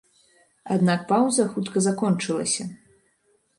[0.75, 2.69] Аднак паўза хутка закончылася.